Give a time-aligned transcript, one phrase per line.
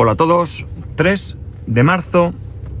[0.00, 2.32] Hola a todos, 3 de marzo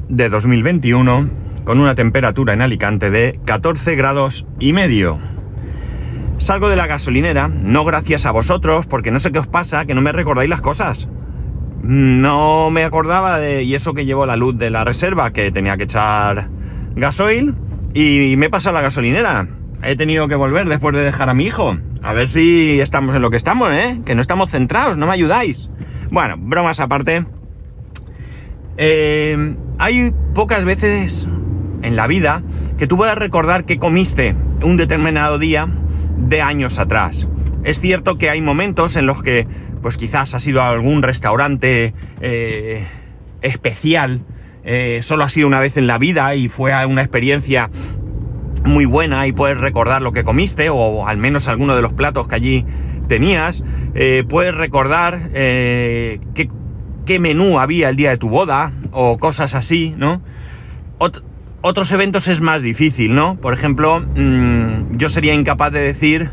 [0.08, 1.28] de 2021
[1.64, 5.18] con una temperatura en Alicante de 14 grados y medio.
[6.36, 9.94] Salgo de la gasolinera, no gracias a vosotros, porque no sé qué os pasa, que
[9.94, 11.08] no me recordáis las cosas.
[11.82, 13.64] No me acordaba de...
[13.64, 16.48] y eso que llevo la luz de la reserva, que tenía que echar
[16.94, 17.56] gasoil,
[17.94, 19.48] y me he pasado la gasolinera.
[19.82, 21.78] He tenido que volver después de dejar a mi hijo.
[22.00, 24.02] A ver si estamos en lo que estamos, ¿eh?
[24.06, 25.68] Que no estamos centrados, no me ayudáis.
[26.10, 27.26] Bueno, bromas aparte.
[28.78, 31.28] Eh, hay pocas veces
[31.82, 32.42] en la vida
[32.78, 35.68] que tú puedas recordar que comiste un determinado día
[36.16, 37.26] de años atrás.
[37.64, 39.46] Es cierto que hay momentos en los que,
[39.82, 42.86] pues quizás ha sido algún restaurante eh,
[43.42, 44.22] especial,
[44.64, 47.70] eh, solo ha sido una vez en la vida y fue una experiencia
[48.64, 52.28] muy buena y puedes recordar lo que comiste o al menos alguno de los platos
[52.28, 52.66] que allí
[53.08, 59.54] tenías, eh, puedes recordar eh, qué, menú había el día de tu boda o cosas
[59.54, 60.22] así, ¿no?
[61.60, 63.36] otros eventos es más difícil, ¿no?
[63.36, 66.30] Por ejemplo, mm, yo sería incapaz de decir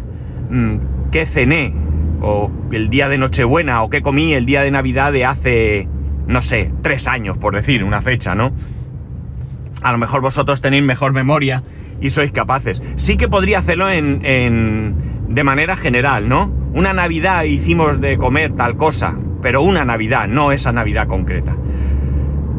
[0.49, 0.75] mm,
[1.11, 1.73] qué cené
[2.21, 5.87] o el día de Nochebuena o qué comí el día de Navidad de hace,
[6.27, 8.51] no sé, tres años, por decir una fecha, ¿no?
[9.81, 11.63] A lo mejor vosotros tenéis mejor memoria
[12.01, 12.81] y sois capaces.
[12.95, 14.95] Sí que podría hacerlo en, en
[15.29, 16.64] de manera general, ¿no?
[16.75, 21.55] Una Navidad hicimos de comer tal cosa, pero una Navidad, no esa Navidad concreta.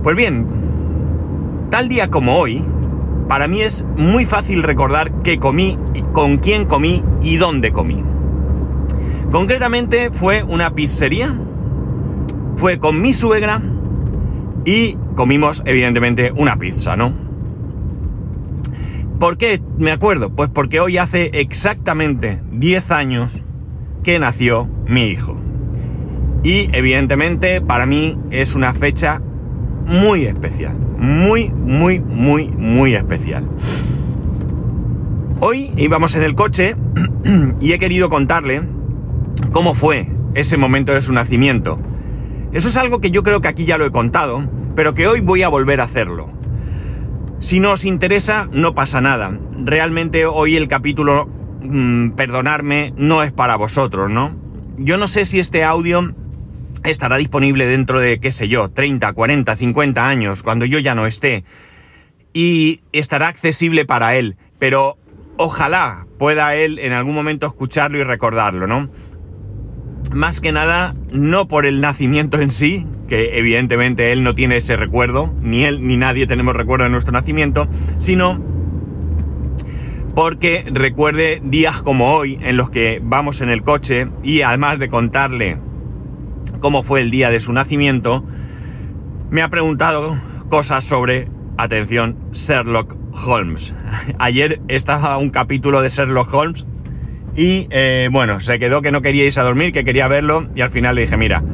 [0.03, 0.47] Pues bien,
[1.69, 2.65] tal día como hoy,
[3.29, 5.79] para mí es muy fácil recordar qué comí,
[6.15, 8.03] con quién comí y dónde comí.
[9.31, 11.39] Concretamente fue una pizzería,
[12.55, 13.61] fue con mi suegra
[14.65, 17.13] y comimos evidentemente una pizza, ¿no?
[19.21, 20.31] ¿Por qué me acuerdo?
[20.31, 23.43] Pues porque hoy hace exactamente 10 años
[24.07, 25.37] que nació mi hijo.
[26.45, 29.21] Y evidentemente para mí es una fecha
[29.85, 30.77] muy especial.
[30.97, 33.49] Muy, muy, muy, muy especial.
[35.41, 36.77] Hoy íbamos en el coche
[37.61, 38.63] y he querido contarle
[39.51, 41.81] cómo fue ese momento de su nacimiento.
[42.53, 45.19] Eso es algo que yo creo que aquí ya lo he contado, pero que hoy
[45.19, 46.29] voy a volver a hacerlo.
[47.41, 49.37] Si no os interesa, no pasa nada.
[49.65, 51.29] Realmente hoy el capítulo
[51.63, 54.35] Mm, perdonarme, no es para vosotros, ¿no?
[54.77, 56.15] Yo no sé si este audio
[56.85, 61.07] estará disponible dentro de, qué sé yo, 30, 40, 50 años, cuando yo ya no
[61.07, 61.45] esté.
[62.33, 64.99] Y estará accesible para él, pero
[65.39, 68.91] ojalá pueda él en algún momento escucharlo y recordarlo, ¿no?
[70.13, 74.77] Más que nada, no por el nacimiento en sí, que evidentemente él no tiene ese
[74.77, 77.69] recuerdo, ni él ni nadie tenemos recuerdo de nuestro nacimiento,
[77.99, 78.56] sino
[80.17, 84.89] porque recuerde días como hoy en los que vamos en el coche y además de
[84.89, 85.59] contarle
[86.59, 88.25] cómo fue el día de su nacimiento,
[89.29, 90.17] me ha preguntado
[90.49, 91.29] cosas sobre,
[91.59, 93.75] atención, Sherlock Holmes.
[94.19, 96.65] Ayer estaba un capítulo de Sherlock Holmes
[97.37, 100.71] y eh, bueno, se quedó que no queríais a dormir, que quería verlo y al
[100.71, 101.45] final le dije, mira,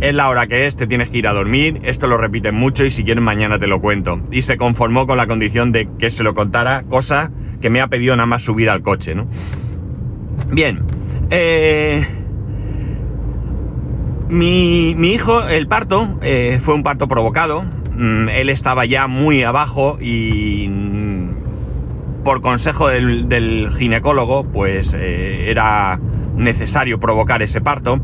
[0.00, 2.86] es la hora que es, te tienes que ir a dormir, esto lo repiten mucho
[2.86, 4.26] y si quieres mañana te lo cuento.
[4.30, 7.30] Y se conformó con la condición de que se lo contara, cosa
[7.60, 9.26] que me ha pedido nada más subir al coche, ¿no?
[10.50, 10.82] Bien.
[11.30, 12.06] Eh,
[14.28, 17.62] mi, hijo, el parto, eh, fue un parto provocado.
[17.96, 26.00] Mm, él estaba ya muy abajo y mm, por consejo del, ginecólogo, pues eh, era
[26.36, 28.00] necesario provocar ese parto.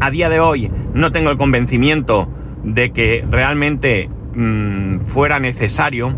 [0.00, 2.28] A día de hoy no tengo el convencimiento
[2.62, 6.16] de que realmente mm, fuera necesario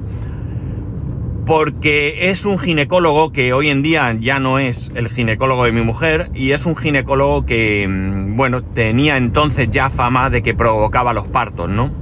[1.47, 5.81] porque es un ginecólogo que hoy en día ya no es el ginecólogo de mi
[5.81, 11.13] mujer y es un ginecólogo que, mm, bueno, tenía entonces ya fama de que provocaba
[11.13, 11.95] los partos, ¿no?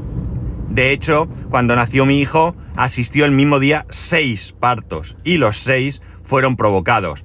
[0.70, 6.00] De hecho, cuando nació mi hijo, asistió el mismo día seis partos y los seis
[6.24, 7.22] fueron provocados.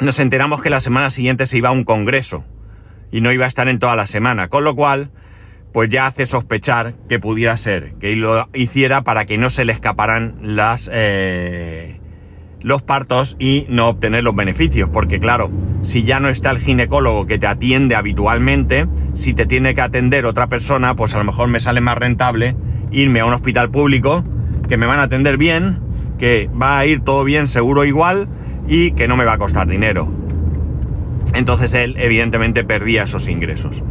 [0.00, 2.44] Nos enteramos que la semana siguiente se iba a un congreso
[3.12, 5.12] y no iba a estar en toda la semana, con lo cual
[5.74, 9.72] pues ya hace sospechar que pudiera ser, que lo hiciera para que no se le
[9.72, 11.98] escaparan las, eh,
[12.60, 14.88] los partos y no obtener los beneficios.
[14.88, 15.50] Porque claro,
[15.82, 20.26] si ya no está el ginecólogo que te atiende habitualmente, si te tiene que atender
[20.26, 22.54] otra persona, pues a lo mejor me sale más rentable
[22.92, 24.24] irme a un hospital público,
[24.68, 25.80] que me van a atender bien,
[26.18, 28.28] que va a ir todo bien seguro igual
[28.68, 30.08] y que no me va a costar dinero.
[31.34, 33.82] Entonces él evidentemente perdía esos ingresos.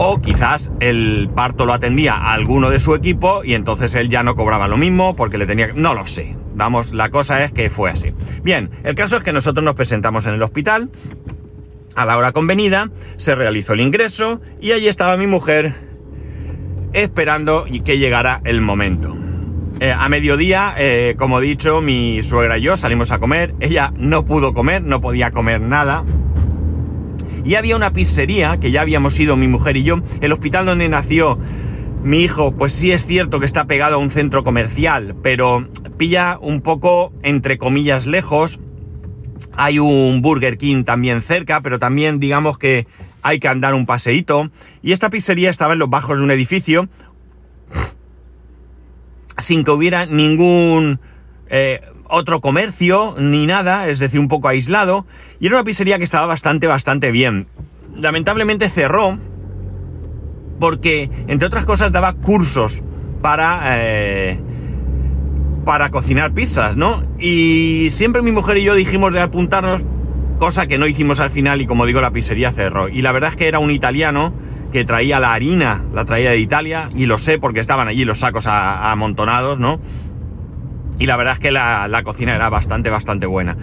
[0.00, 4.22] O quizás el parto lo atendía a alguno de su equipo y entonces él ya
[4.22, 5.72] no cobraba lo mismo porque le tenía.
[5.74, 6.36] No lo sé.
[6.54, 8.14] Vamos, la cosa es que fue así.
[8.44, 10.90] Bien, el caso es que nosotros nos presentamos en el hospital
[11.96, 15.74] a la hora convenida, se realizó el ingreso y allí estaba mi mujer
[16.92, 19.16] esperando que llegara el momento.
[19.80, 23.54] Eh, a mediodía, eh, como he dicho, mi suegra y yo salimos a comer.
[23.58, 26.04] Ella no pudo comer, no podía comer nada.
[27.44, 29.96] Y había una pizzería que ya habíamos ido mi mujer y yo.
[30.20, 31.38] El hospital donde nació
[32.02, 36.38] mi hijo, pues sí es cierto que está pegado a un centro comercial, pero pilla
[36.40, 38.58] un poco, entre comillas, lejos.
[39.56, 42.86] Hay un Burger King también cerca, pero también digamos que
[43.22, 44.50] hay que andar un paseíto.
[44.82, 46.88] Y esta pizzería estaba en los bajos de un edificio,
[49.36, 51.00] sin que hubiera ningún
[51.48, 55.06] eh, otro comercio ni nada, es decir, un poco aislado.
[55.40, 57.46] Y era una pizzería que estaba bastante, bastante bien.
[57.94, 59.18] Lamentablemente cerró
[60.58, 62.82] porque, entre otras cosas, daba cursos
[63.22, 63.60] para...
[63.76, 64.40] Eh,
[65.64, 67.02] para cocinar pizzas, ¿no?
[67.18, 69.82] Y siempre mi mujer y yo dijimos de apuntarnos,
[70.38, 72.88] cosa que no hicimos al final y como digo, la pizzería cerró.
[72.88, 74.32] Y la verdad es que era un italiano
[74.72, 78.20] que traía la harina, la traía de Italia, y lo sé porque estaban allí los
[78.20, 79.78] sacos amontonados, ¿no?
[80.98, 83.56] Y la verdad es que la, cocina era bastante, bastante buena.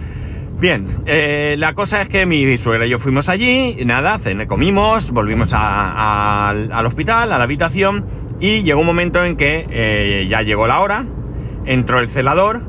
[0.60, 5.52] Bien, eh, la cosa es que mi, suegra y yo fuimos allí, nada, comimos, volvimos
[5.54, 8.06] al hospital, a la habitación,
[8.40, 11.06] y llegó un momento en que eh, ya llegó la hora,
[11.66, 12.64] entró el celador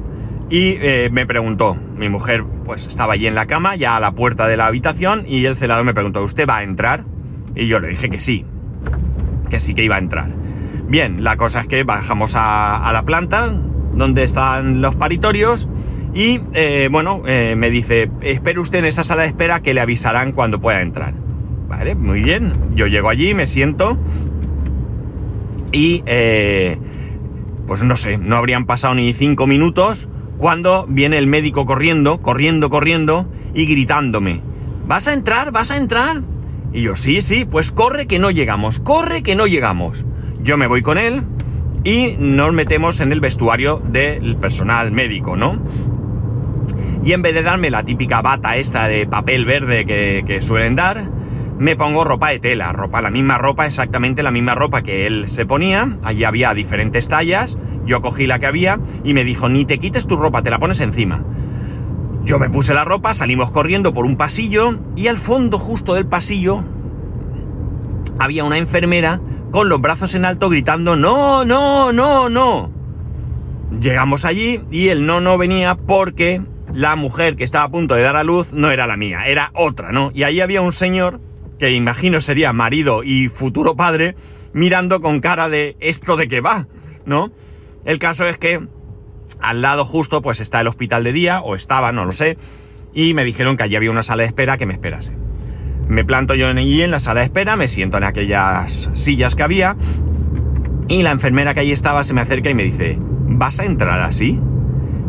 [0.51, 4.13] y eh, me preguntó, mi mujer pues estaba allí en la cama, ya a la
[4.13, 7.05] puerta de la habitación, y el celador me preguntó, ¿usted va a entrar?
[7.55, 8.45] Y yo le dije que sí,
[9.49, 10.29] que sí que iba a entrar.
[10.89, 13.53] Bien, la cosa es que bajamos a, la planta
[13.97, 15.69] donde están los paritorios
[16.15, 19.81] y eh, bueno, eh, me dice, espere usted en esa sala de espera que le
[19.81, 21.13] avisarán cuando pueda entrar.
[21.69, 22.53] Vale, muy bien.
[22.75, 23.99] Yo llego allí, me siento
[25.73, 26.79] y eh,
[27.67, 30.09] pues no sé, no habrían pasado ni cinco minutos
[30.39, 34.41] cuando viene el médico corriendo, corriendo, corriendo y gritándome,
[34.87, 35.53] ¿vas a entrar?
[35.53, 36.23] ¿Vas a entrar?
[36.73, 40.05] Y yo, sí, sí, pues corre que no llegamos, corre que no llegamos.
[40.43, 41.25] Yo me voy con él
[41.87, 45.57] y nos metemos en el vestuario del personal médico, ¿no?
[47.05, 51.09] Y en vez de darme la típica bata esta de papel verde que, suelen dar,
[51.61, 55.29] me pongo ropa de tela, ropa, la misma ropa, exactamente la misma ropa que él
[55.29, 55.97] se ponía.
[56.03, 60.09] Allí había diferentes tallas, yo cogí la que había y me dijo, ni te quites
[60.09, 61.23] tu ropa, te la pones encima.
[62.25, 66.07] Yo me puse la ropa, salimos corriendo por un pasillo y al fondo justo del
[66.07, 66.65] pasillo
[68.19, 69.21] había una enfermera
[69.51, 72.71] con los brazos en alto gritando no, no, no, no.
[73.81, 78.03] Llegamos allí y el no no venía porque la mujer que estaba a punto de
[78.03, 80.11] dar a luz no era la mía, era otra, ¿no?
[80.15, 81.21] Y ahí había un señor,
[81.59, 84.15] que imagino sería marido y futuro padre,
[84.53, 86.69] mirando con cara de esto de qué va,
[87.05, 87.33] ¿no?
[87.85, 88.67] El caso es que
[89.41, 92.37] al lado justo pues está el hospital de día, o estaba, no lo sé,
[92.95, 95.13] y me dijeron que allí había una sala de espera que me esperase.
[95.89, 99.43] Me planto yo allí en la sala de espera, me siento en aquellas sillas que
[99.43, 99.77] había,
[100.89, 104.01] y la enfermera que allí estaba se me acerca y me dice, ¿vas a entrar
[104.01, 104.41] así?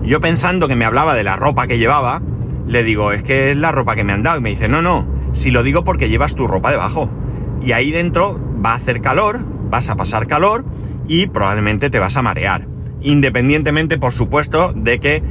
[0.03, 2.21] Yo pensando que me hablaba de la ropa que llevaba,
[2.67, 4.37] le digo, es que es la ropa que me han dado.
[4.37, 7.09] Y me dice, no, no, si lo digo porque llevas tu ropa debajo.
[7.61, 9.39] Y ahí dentro va a hacer calor,
[9.69, 10.65] vas a pasar calor
[11.07, 12.67] y probablemente te vas a marear
[13.01, 15.23] independientemente, por supuesto, de que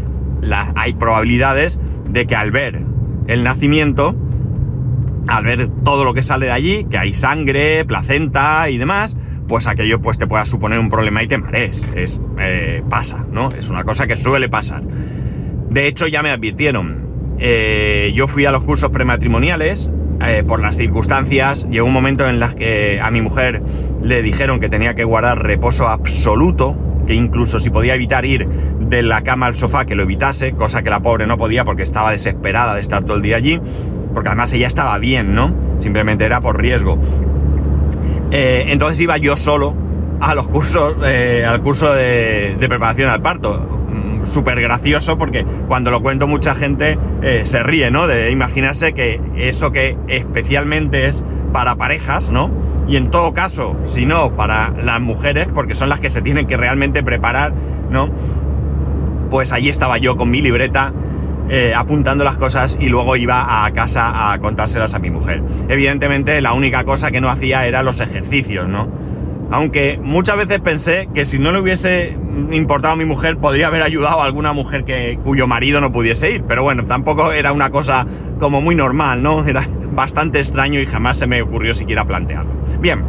[0.74, 1.78] hay probabilidades
[2.08, 2.82] de que al ver
[3.26, 4.14] el nacimiento,
[5.26, 9.16] al ver todo lo que sale de allí, que hay sangre, placenta y demás,
[9.48, 11.86] pues aquello pues te pueda suponer un problema y te marees.
[11.94, 13.50] Es, eh, pasa, ¿no?
[13.50, 14.82] Es una cosa que suele pasar.
[14.82, 17.06] De hecho, ya me advirtieron.
[17.38, 19.90] Eh, yo fui a los cursos prematrimoniales,
[20.26, 23.62] eh, por las circunstancias, llegó un momento en las que a mi mujer
[24.02, 29.02] le dijeron que tenía que guardar reposo absoluto, que incluso si podía evitar ir de
[29.02, 32.12] la cama al sofá, que lo evitase, cosa que la pobre no podía porque estaba
[32.12, 33.60] desesperada de estar todo el día allí,
[34.16, 35.54] porque además ella estaba bien, ¿no?
[35.78, 36.98] Simplemente era por riesgo.
[38.30, 39.74] Eh, entonces iba yo solo
[40.22, 43.58] a los cursos, eh, al curso de, preparación al parto.
[43.90, 48.06] Mm, súper gracioso porque cuando lo cuento mucha gente eh, se ríe, ¿no?
[48.06, 52.50] De imaginarse que eso que especialmente es para parejas, ¿no?
[52.88, 56.46] y en todo caso, si no, para las mujeres, porque son las que se tienen
[56.46, 57.52] que realmente preparar,
[57.90, 58.08] ¿no?
[59.28, 60.94] Pues allí estaba yo con mi libreta
[61.48, 65.42] eh, apuntando las cosas y luego iba a casa a contárselas a mi mujer.
[65.68, 68.88] Evidentemente la única cosa que no hacía era los ejercicios, ¿no?
[69.50, 72.16] Aunque muchas veces pensé que si no le hubiese
[72.50, 76.32] importado a mi mujer, podría haber ayudado a alguna mujer que, cuyo marido no pudiese
[76.32, 76.42] ir.
[76.48, 78.06] Pero bueno, tampoco era una cosa
[78.40, 79.44] como muy normal, ¿no?
[79.44, 82.50] Era bastante extraño y jamás se me ocurrió siquiera plantearlo.
[82.80, 83.04] Bien.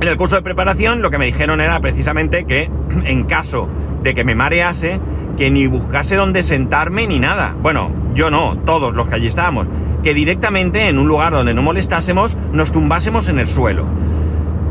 [0.00, 2.70] En el curso de preparación lo que me dijeron era precisamente que
[3.04, 3.68] en caso
[4.02, 5.00] de que me marease,
[5.36, 7.54] que ni buscase dónde sentarme ni nada.
[7.60, 9.68] Bueno, yo no, todos los que allí estábamos.
[10.02, 13.86] Que directamente en un lugar donde no molestásemos nos tumbásemos en el suelo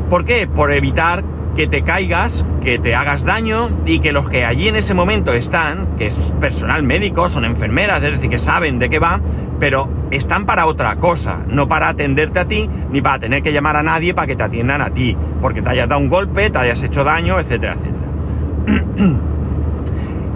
[0.10, 0.48] ¿Por qué?
[0.48, 4.78] Por evitar que te caigas, que te hagas daño y que los que allí en
[4.78, 9.00] ese momento están, que es personal médico, son enfermeras, es decir, que saben de qué
[9.00, 9.20] va,
[9.60, 13.76] pero están para otra cosa, no para atenderte a ti, ni para tener que llamar
[13.76, 16.58] a nadie para que te atiendan a ti, porque te hayas dado un golpe, te
[16.58, 18.07] hayas hecho daño, etcétera, etcétera.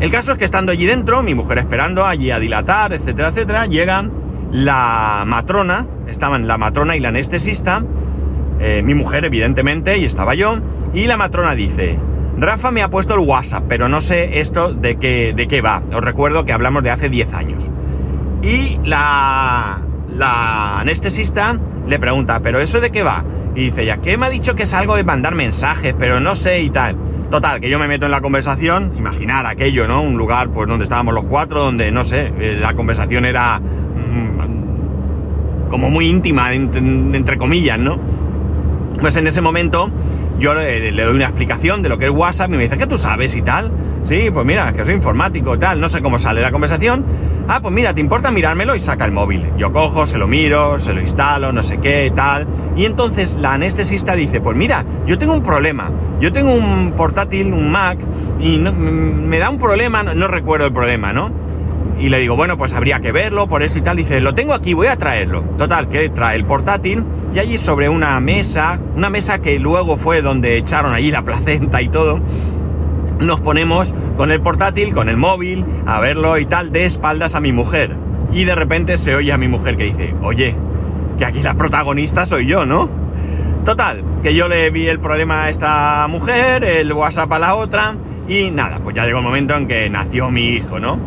[0.02, 3.66] El caso es que estando allí dentro, mi mujer esperando allí a dilatar, etcétera, etcétera,
[3.68, 4.10] llega
[4.52, 7.84] la matrona, estaban la matrona y la anestesista,
[8.60, 10.60] eh, mi mujer evidentemente, y estaba yo,
[10.94, 12.00] y la matrona dice,
[12.38, 15.84] Rafa me ha puesto el WhatsApp, pero no sé esto de qué, de qué va.
[15.94, 17.70] Os recuerdo que hablamos de hace 10 años.
[18.42, 23.24] Y la, la anestesista le pregunta, ¿pero eso de qué va?
[23.56, 26.36] Y dice, ya que me ha dicho que es algo de mandar mensajes, pero no
[26.36, 26.96] sé y tal.
[27.30, 30.02] Total, que yo me meto en la conversación, imaginar aquello, ¿no?
[30.02, 35.70] Un lugar pues donde estábamos los cuatro, donde, no sé, eh, la conversación era mm,
[35.70, 38.00] como muy íntima, entre, comillas, ¿no?
[39.00, 39.90] Pues en ese momento
[40.40, 42.98] yo le, doy una explicación de lo que es WhatsApp y me dice, ¿qué tú
[42.98, 43.72] sabes y tal?
[44.04, 47.06] Sí, pues mira, que soy informático tal, no sé cómo sale la conversación.
[47.48, 48.76] Ah, pues mira, ¿te importa mirármelo?
[48.76, 49.52] Y saca el móvil.
[49.58, 52.48] Yo cojo, se lo miro, se lo instalo, no sé qué, tal.
[52.76, 55.92] Y entonces la anestesista dice, pues mira, yo tengo un problema.
[56.20, 58.00] Yo tengo un portátil, un Mac,
[58.40, 61.32] y me da un problema, no, recuerdo el problema, ¿no?
[62.00, 63.98] Y le digo, bueno, pues habría que verlo por esto y tal.
[63.98, 65.44] Dice, lo tengo aquí, voy a traerlo.
[65.58, 67.04] Total, que trae el portátil
[67.36, 71.82] y allí sobre una mesa, una mesa que luego fue donde echaron allí la placenta
[71.82, 72.20] y todo
[73.22, 77.40] nos ponemos con el portátil, con el móvil, a verlo y tal, de espaldas a
[77.40, 77.96] mi mujer.
[78.34, 80.56] Y de repente se oye a mi mujer que dice, oye,
[81.18, 82.90] que aquí la protagonista soy yo, ¿no?
[83.66, 87.96] Total, que yo le vi el problema a esta mujer, el WhatsApp a la otra,
[88.28, 91.00] y nada, pues ya llegó el momento en que nació mi hijo, ¿no?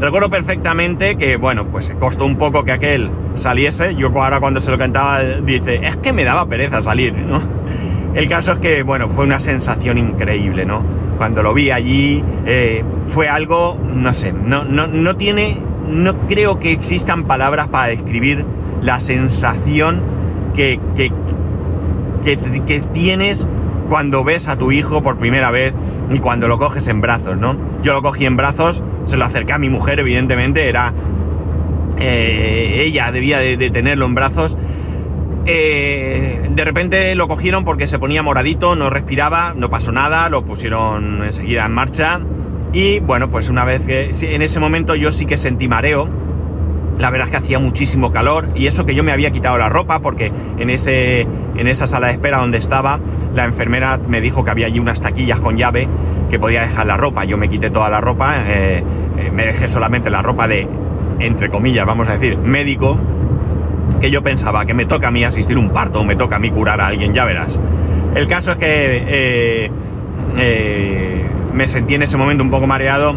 [0.00, 3.94] Recuerdo perfectamente que, bueno, pues costó un poco que aquel saliese.
[3.94, 7.40] Yo ahora cuando se lo cantaba dice, es que me daba pereza salir, ¿no?
[8.14, 10.84] El caso es que, bueno, fue una sensación increíble, ¿no?
[11.16, 16.58] Cuando lo vi allí, eh, fue algo, no sé, no, no, no tiene, no creo
[16.58, 18.44] que existan palabras para describir
[18.82, 20.02] la sensación
[20.54, 21.12] que, que,
[22.22, 23.46] que, tienes
[23.88, 25.74] cuando ves a tu hijo por primera vez
[26.10, 27.56] y cuando lo coges en brazos, ¿no?
[27.82, 30.92] Yo lo cogí en brazos, se lo acerqué a mi mujer, evidentemente, era...
[31.98, 34.56] Eh, ella debía de, tenerlo en brazos
[35.44, 40.44] eh, de repente lo cogieron porque se ponía moradito, no respiraba, no pasó nada, lo
[40.44, 42.20] pusieron enseguida en marcha.
[42.72, 46.08] Y bueno, pues una vez que en ese momento yo sí que sentí mareo.
[46.98, 49.70] La verdad es que hacía muchísimo calor y eso que yo me había quitado la
[49.70, 53.00] ropa porque en, ese, en esa sala de espera donde estaba
[53.34, 55.88] la enfermera me dijo que había allí unas taquillas con llave
[56.30, 57.24] que podía dejar la ropa.
[57.24, 58.84] Yo me quité toda la ropa, eh,
[59.18, 60.68] eh, me dejé solamente la ropa de,
[61.18, 62.98] entre comillas, vamos a decir, médico
[64.00, 66.38] que yo pensaba que me toca a mí asistir un parto o me toca a
[66.38, 67.60] mí curar a alguien, ya verás.
[68.14, 69.70] El caso es que eh,
[70.36, 73.16] eh, me sentí en ese momento un poco mareado.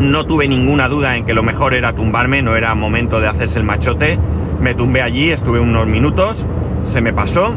[0.00, 3.58] No tuve ninguna duda en que lo mejor era tumbarme, no era momento de hacerse
[3.58, 4.18] el machote.
[4.60, 6.46] Me tumbé allí, estuve unos minutos,
[6.82, 7.54] se me pasó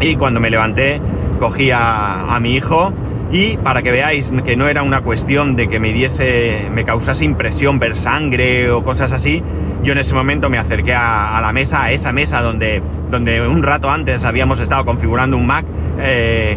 [0.00, 1.00] y cuando me levanté
[1.38, 2.92] cogí a, a mi hijo
[3.32, 7.24] y para que veáis que no era una cuestión de que me diese, me causase
[7.24, 9.42] impresión ver sangre o cosas así,
[9.82, 13.62] yo en ese momento me acerqué a, la mesa, a esa mesa donde, donde un
[13.62, 15.64] rato antes habíamos estado configurando un Mac,
[15.98, 16.56] eh,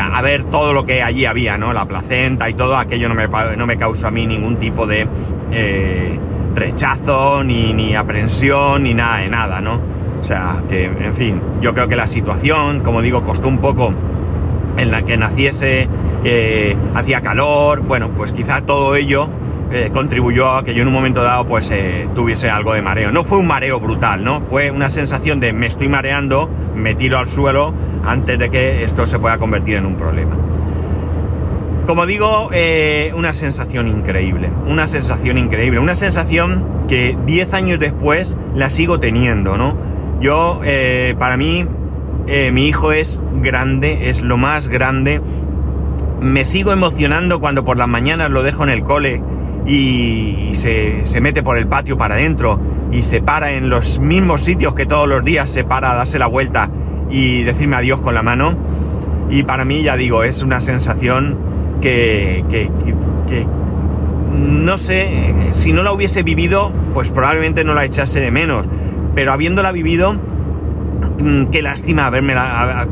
[0.00, 1.72] a, ver todo lo que allí había, ¿no?
[1.72, 5.08] La placenta y todo, aquello no me, no me causó a mí ningún tipo de
[5.52, 6.18] eh,
[6.54, 9.80] rechazo, ni, ni aprensión, ni nada de nada, ¿no?
[10.20, 13.94] O sea, que, en fin, yo creo que la situación, como digo, costó un poco
[14.80, 15.88] en la que naciese,
[16.24, 19.28] eh, hacía calor, bueno, pues quizá todo ello
[19.70, 23.12] eh, contribuyó a que yo en un momento dado pues eh, tuviese algo de mareo.
[23.12, 24.40] No fue un mareo brutal, ¿no?
[24.40, 29.06] Fue una sensación de me estoy mareando, me tiro al suelo antes de que esto
[29.06, 30.36] se pueda convertir en un problema.
[31.86, 32.50] Como digo,
[33.14, 39.56] una sensación increíble, una sensación increíble, una sensación que 10 años después la sigo teniendo,
[39.56, 39.76] ¿no?
[40.20, 40.60] Yo,
[41.18, 41.66] para mí,
[42.26, 45.20] mi hijo es grande, es lo más grande.
[46.20, 49.22] Me sigo emocionando cuando por las mañanas lo dejo en el cole
[49.66, 52.60] y se, mete por el patio para adentro
[52.90, 56.18] y se para en los mismos sitios que todos los días se para a darse
[56.18, 56.70] la vuelta
[57.10, 58.56] y decirme adiós con la mano.
[59.30, 61.38] Y para mí, ya digo, es una sensación
[61.80, 63.46] que, que,
[64.32, 68.66] no sé, si no la hubiese vivido, pues probablemente no la echase de menos.
[69.14, 70.16] Pero habiéndola vivido,
[71.22, 72.34] mm, qué lástima haberme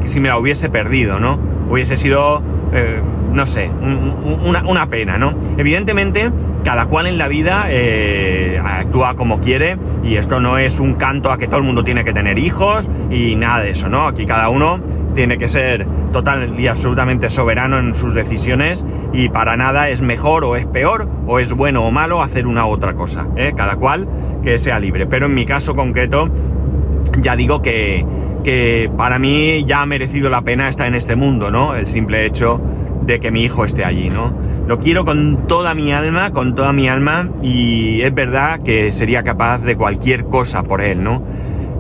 [0.05, 1.39] si me la hubiese perdido, ¿no?
[1.69, 2.43] Hubiese sido,
[2.73, 3.01] eh,
[3.33, 5.35] no sé, una, pena, ¿no?
[5.59, 6.31] Evidentemente,
[6.65, 11.31] cada cual en la vida eh, actúa como quiere y esto no es un canto
[11.31, 14.07] a que todo el mundo tiene que tener hijos y nada de eso, ¿no?
[14.07, 14.81] Aquí cada uno
[15.15, 20.45] tiene que ser total y absolutamente soberano en sus decisiones y para nada es mejor
[20.45, 23.53] o es peor o es bueno o malo hacer una u otra cosa, ¿eh?
[23.57, 24.09] cada cual
[24.43, 25.07] que sea libre.
[25.07, 26.31] Pero en mi caso concreto,
[27.21, 28.05] ya digo que,
[28.45, 31.75] que para mí ya ha merecido la pena estar en este mundo, ¿no?
[31.75, 32.61] El simple hecho
[33.03, 34.33] de que mi hijo esté allí, ¿no?
[34.67, 39.23] Lo quiero con toda mi alma, con toda mi alma, y es verdad que sería
[39.23, 41.25] capaz de cualquier cosa por él, ¿no?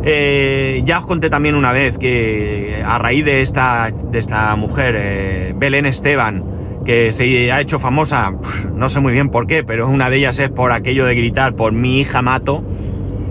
[0.04, 4.94] Eh, ya os conté también una vez que a raíz de esta, de esta mujer,
[4.96, 6.44] eh, Belén Esteban,
[6.84, 8.32] que se ha hecho famosa,
[8.74, 11.54] no sé muy bien por qué, pero una de ellas es por aquello de gritar
[11.54, 12.64] por mi hija mato,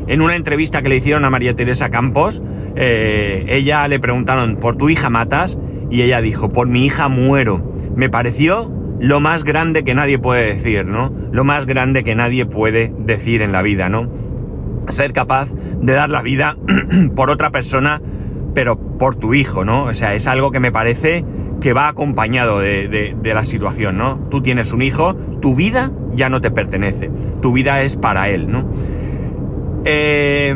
[0.07, 2.41] en una entrevista que le hicieron a María Teresa Campos,
[2.75, 5.57] eh, ella le preguntaron, ¿por tu hija matas?
[5.89, 7.73] Y ella dijo, por mi hija muero.
[7.95, 11.13] Me pareció lo más grande que nadie puede decir, ¿no?
[11.31, 14.11] Lo más grande que nadie puede decir en la vida, ¿no?
[14.89, 15.49] Ser capaz
[15.81, 16.57] de dar la vida
[17.15, 18.01] por otra persona,
[18.53, 19.83] pero por tu hijo, ¿no?
[19.83, 21.25] O sea, es algo que me parece
[21.61, 24.19] que va acompañado de, la situación, ¿no?
[24.29, 27.11] Tú tienes un hijo, tu vida ya no te pertenece,
[27.41, 28.69] tu vida es para él, ¿no?
[29.89, 30.53] Eh,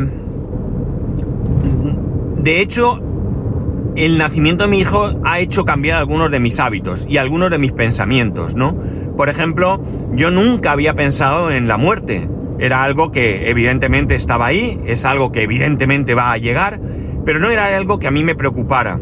[2.38, 3.00] de hecho,
[3.96, 7.58] el nacimiento de mi hijo ha hecho cambiar algunos de mis hábitos y algunos de
[7.58, 8.76] mis pensamientos, ¿no?
[9.16, 9.82] Por ejemplo,
[10.14, 12.28] yo nunca había pensado en la muerte.
[12.60, 16.82] Era algo que evidentemente estaba ahí, es algo que evidentemente va a llegar,
[17.24, 19.00] pero no era algo que a mí me preocupara.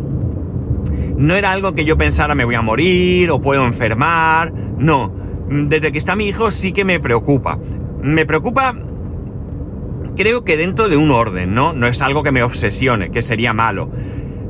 [1.18, 5.12] No era algo que yo pensara me voy a morir o puedo enfermar, no.
[5.50, 7.58] Desde que está mi hijo sí que me preocupa.
[8.04, 8.76] Me preocupa
[10.16, 11.74] creo que dentro de un orden, ¿no?
[11.74, 13.92] No es algo que me obsesione, que sería malo.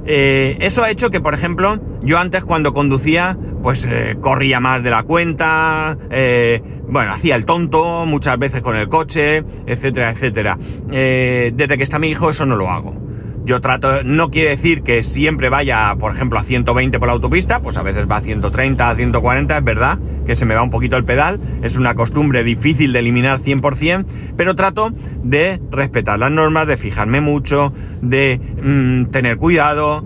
[0.06, 4.84] Eh, eso ha hecho que, por ejemplo, yo antes cuando conducía, pues eh, corría más
[4.84, 10.58] de la cuenta, eh, bueno, hacía el tonto muchas veces con el coche, etcétera, etcétera.
[10.90, 13.09] desde que está mi hijo eso no lo hago.
[13.50, 17.64] Yo trato, no quiere decir que siempre vaya, por ejemplo, a 120 por la autopista,
[17.64, 20.70] pues a veces va a 130, a 140, es verdad que se me va un
[20.70, 24.06] poquito el pedal, es una costumbre difícil de eliminar 100%,
[24.38, 30.06] pero trato de respetar las normas, de fijarme mucho, de mm, tener cuidado.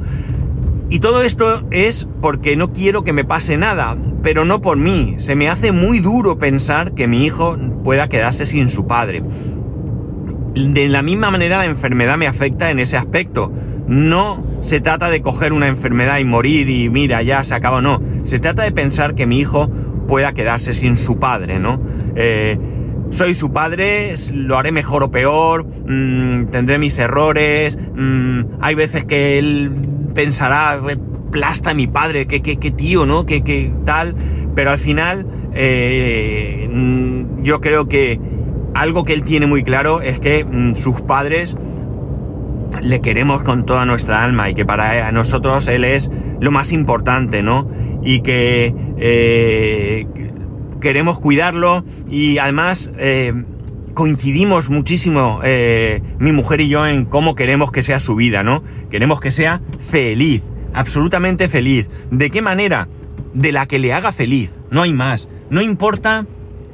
[0.89, 5.15] Y todo esto es porque no quiero que me pase nada, pero no por mí.
[5.17, 9.21] Se me hace muy duro pensar que mi hijo pueda quedarse sin su padre
[10.55, 13.51] de la misma manera la enfermedad me afecta en ese aspecto.
[13.87, 18.01] No se trata de coger una enfermedad y morir y mira, ya se acaba, no.
[18.23, 19.69] Se trata de pensar que mi hijo
[20.07, 21.81] pueda quedarse sin su padre, ¿no?
[22.15, 22.57] Eh,
[23.09, 29.05] soy su padre, lo haré mejor o peor, mm, tendré mis errores, mm, hay veces
[29.05, 29.71] que él
[30.15, 30.81] pensará,
[31.31, 33.25] plasta mi padre, qué, qué, tío, ¿no?
[33.25, 34.15] Qué, tal,
[34.55, 38.19] pero al final eh, mm, yo creo que
[38.73, 41.55] algo que él tiene muy claro es que mm, sus padres
[42.81, 46.09] le queremos con toda nuestra alma y que para nosotros él es
[46.39, 47.69] lo más importante, ¿no?
[48.03, 50.07] Y que eh,
[50.81, 53.33] queremos cuidarlo y además eh,
[53.93, 58.63] coincidimos muchísimo eh, mi mujer y yo en cómo queremos que sea su vida, ¿no?
[58.89, 60.41] Queremos que sea feliz,
[60.73, 61.87] absolutamente feliz.
[62.11, 62.89] ¿De qué manera?
[63.33, 65.29] De la que le haga feliz, no hay más.
[65.49, 66.25] No importa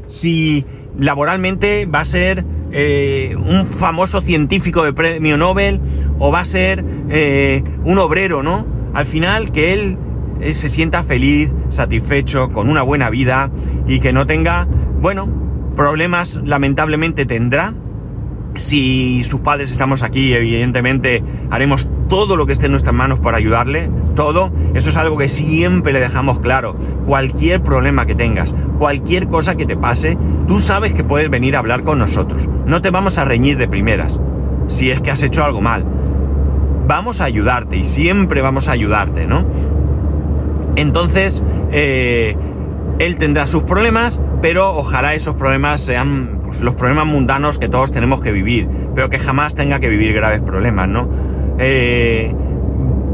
[0.07, 0.65] si
[0.99, 5.81] laboralmente va a ser eh, un famoso científico de premio Nobel
[6.19, 8.67] o va a ser eh, un obrero, ¿no?
[8.93, 9.97] Al final que él
[10.41, 13.49] eh, se sienta feliz, satisfecho, con una buena vida
[13.88, 14.67] y que no tenga,
[15.01, 15.27] bueno,
[15.75, 17.73] problemas lamentablemente tendrá.
[18.55, 23.38] Si sus padres estamos aquí, evidentemente haremos todo lo que esté en nuestras manos para
[23.38, 26.75] ayudarle, todo, eso es algo que siempre le dejamos claro.
[27.05, 31.59] Cualquier problema que tengas, cualquier cosa que te pase, tú sabes que puedes venir a
[31.59, 32.49] hablar con nosotros.
[32.65, 34.19] No te vamos a reñir de primeras,
[34.67, 35.85] si es que has hecho algo mal.
[36.88, 39.45] Vamos a ayudarte y siempre vamos a ayudarte, ¿no?
[40.75, 42.35] Entonces, eh,
[42.97, 48.21] él tendrá sus problemas, pero ojalá esos problemas sean los problemas mundanos que todos tenemos
[48.21, 51.09] que vivir, pero que jamás tenga que vivir graves problemas, ¿no?
[51.59, 52.33] Eh,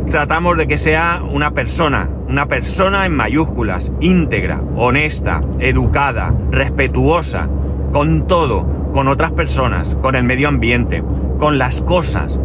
[0.10, 7.50] tratamos de que sea una persona, una persona en mayúsculas, íntegra, honesta, educada, respetuosa,
[7.92, 11.04] con todo, con otras personas, con el medio ambiente,
[11.40, 12.40] con las cosas.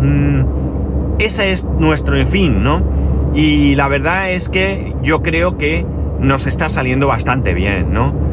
[0.00, 0.42] Mm,
[1.18, 2.82] ese es nuestro fin, ¿no?
[3.34, 5.84] Y la verdad es que yo creo que
[6.20, 8.27] nos está saliendo bastante bien, ¿no?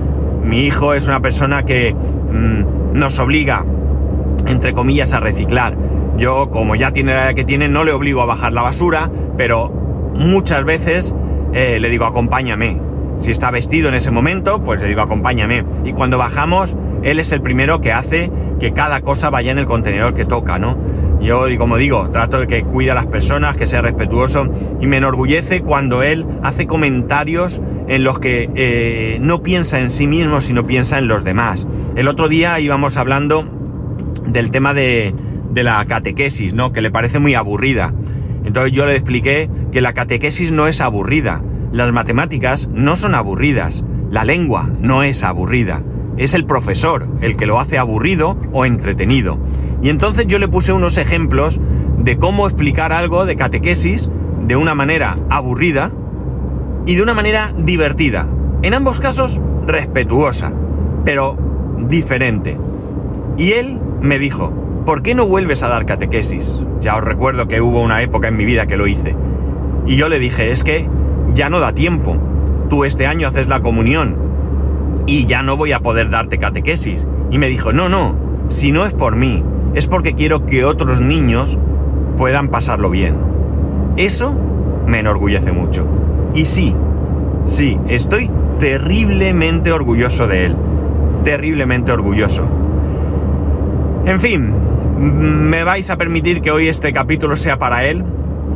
[0.45, 3.65] Mi hijo es una persona que mm, nos obliga,
[4.47, 5.75] entre comillas, a reciclar
[6.17, 9.09] yo, como ya tiene la edad que tiene, no le obligo a bajar la basura,
[9.37, 11.13] pero muchas veces
[11.53, 12.79] eh, le digo acompáñame.
[13.17, 15.65] Si está vestido en ese momento, pues le digo acompáñame.
[15.83, 19.65] Y cuando bajamos, él es el primero que hace que cada cosa vaya en el
[19.65, 20.77] contenedor que toca, ¿no?
[21.19, 24.47] Yo, como digo, trato de que cuide a las personas, que sea respetuoso
[24.79, 30.07] y me enorgullece cuando él hace comentarios en los que eh, no piensa en sí
[30.07, 31.67] mismo, sino piensa en los demás.
[31.95, 33.45] El otro día íbamos hablando
[34.25, 35.13] del tema de,
[35.51, 36.71] de la catequesis, ¿no?
[36.71, 37.93] Que le parece muy aburrida.
[38.43, 41.41] Entonces yo le expliqué que la catequesis no es aburrida.
[41.71, 43.83] Las matemáticas no son aburridas.
[44.11, 45.83] La lengua no es aburrida.
[46.17, 49.39] Es el profesor el que lo hace aburrido o entretenido.
[49.81, 51.59] Y entonces yo le puse unos ejemplos
[51.97, 54.09] de cómo explicar algo de catequesis
[54.41, 55.91] de una manera aburrida
[56.85, 58.27] y de una manera divertida.
[58.61, 60.51] En ambos casos, respetuosa,
[61.03, 61.37] pero
[61.77, 62.57] diferente.
[63.37, 64.53] Y él me dijo,
[64.85, 66.59] ¿por qué no vuelves a dar catequesis?
[66.79, 69.15] Ya os recuerdo que hubo una época en mi vida que lo hice.
[69.85, 70.87] Y yo le dije, es que
[71.33, 72.17] ya no da tiempo.
[72.69, 74.17] Tú este año haces la comunión
[75.05, 77.07] y ya no voy a poder darte catequesis.
[77.31, 78.15] Y me dijo, no, no,
[78.47, 79.43] si no es por mí,
[79.73, 81.57] es porque quiero que otros niños
[82.17, 83.17] puedan pasarlo bien.
[83.97, 84.35] Eso
[84.87, 85.87] me enorgullece mucho.
[86.35, 86.75] Y sí,
[87.45, 90.55] sí, estoy terriblemente orgulloso de él.
[91.23, 92.49] Terriblemente orgulloso.
[94.05, 94.53] En fin,
[94.99, 98.03] me vais a permitir que hoy este capítulo sea para él.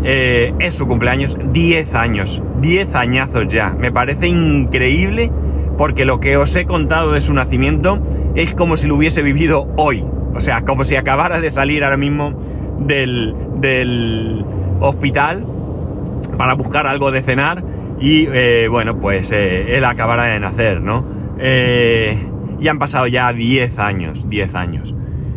[0.04, 3.72] Eh, es su cumpleaños, 10 años, 10 añazos ya.
[3.72, 5.32] Me parece increíble
[5.78, 8.00] porque lo que os he contado de su nacimiento
[8.36, 10.06] es como si lo hubiese vivido hoy.
[10.36, 12.34] O sea, como si acabara de salir ahora mismo
[12.80, 14.46] del, del
[14.82, 15.46] hospital
[16.38, 17.64] para buscar algo de cenar
[18.00, 21.20] y eh, bueno, pues eh, él acabara de nacer, ¿no?
[21.42, 24.94] y han pasado ya 10 años, 10 años.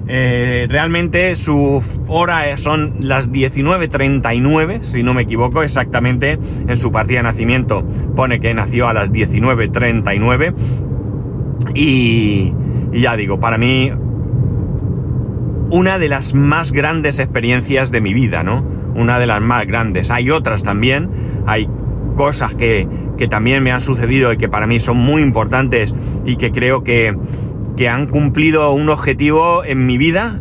[0.08, 7.20] Eh, realmente su hora son las 19.39, si no me equivoco, exactamente en su partida
[7.20, 7.84] de nacimiento
[8.16, 10.54] pone que nació a las 19.39.
[11.74, 12.52] Y,
[12.92, 13.92] y ya digo, para mí
[15.70, 18.71] una de las más grandes experiencias de mi vida, ¿no?
[18.94, 20.10] Una de las más grandes.
[20.10, 21.10] Hay otras también,
[21.46, 21.68] hay
[22.16, 26.36] cosas que, que también me han sucedido y que para mí son muy importantes y
[26.36, 27.16] que creo que,
[27.76, 30.38] que han cumplido un objetivo en mi vida.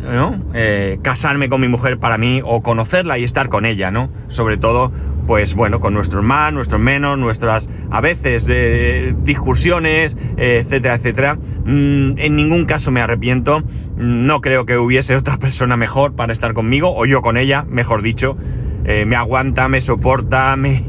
[0.54, 4.10] Eh, casarme con mi mujer para mí o conocerla y estar con ella, ¿no?
[4.28, 4.92] Sobre todo,
[5.26, 11.34] pues bueno, con nuestros más, nuestros menos, nuestras a veces eh, discusiones, etcétera, etcétera.
[11.64, 13.62] Mm, en ningún caso me arrepiento.
[13.96, 18.02] No creo que hubiese otra persona mejor para estar conmigo, o yo con ella, mejor
[18.02, 18.36] dicho.
[18.84, 20.82] Eh, me aguanta, me soporta, me...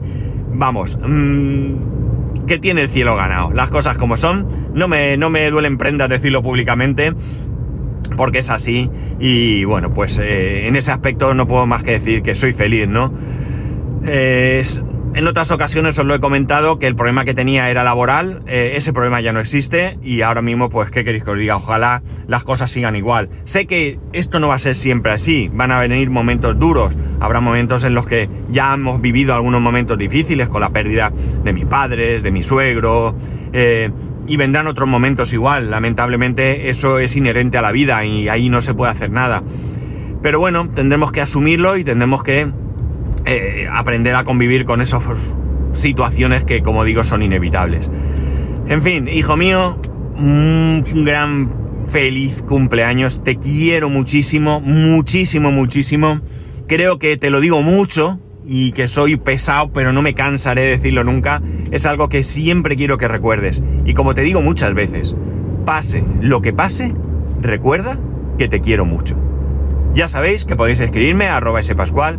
[0.54, 0.96] Vamos.
[0.96, 3.52] Mm, que tiene el cielo ganado.
[3.52, 4.46] Las cosas como son.
[4.74, 7.12] No me, no me duelen prendas decirlo públicamente.
[8.16, 8.90] Porque es así.
[9.18, 12.88] Y bueno, pues eh, en ese aspecto no puedo más que decir que soy feliz,
[12.88, 13.12] ¿no?
[14.06, 14.82] Es,
[15.14, 18.72] en otras ocasiones os lo he comentado que el problema que tenía era laboral, eh,
[18.74, 22.02] ese problema ya no existe y ahora mismo pues qué queréis que os diga, ojalá
[22.26, 23.28] las cosas sigan igual.
[23.44, 27.38] Sé que esto no va a ser siempre así, van a venir momentos duros, habrá
[27.38, 31.12] momentos en los que ya hemos vivido algunos momentos difíciles con la pérdida
[31.44, 33.14] de mis padres, de mi suegro,
[33.52, 33.92] eh,
[34.26, 38.60] y vendrán otros momentos igual, lamentablemente eso es inherente a la vida y ahí no
[38.60, 39.44] se puede hacer nada.
[40.22, 42.50] Pero bueno, tendremos que asumirlo y tendremos que
[43.24, 45.02] eh, aprender a convivir con esas
[45.72, 47.90] situaciones que, como digo, son inevitables.
[48.68, 49.78] En fin, hijo mío,
[50.16, 53.22] un gran feliz cumpleaños.
[53.22, 56.20] Te quiero muchísimo, muchísimo, muchísimo.
[56.66, 60.68] Creo que te lo digo mucho y que soy pesado, pero no me cansaré de
[60.76, 61.42] decirlo nunca.
[61.70, 63.62] Es algo que siempre quiero que recuerdes.
[63.84, 65.14] Y como te digo muchas veces,
[65.64, 66.94] pase lo que pase,
[67.40, 67.98] recuerda
[68.38, 69.16] que te quiero mucho.
[69.94, 72.18] Ya sabéis que podéis escribirme a arroba spascual,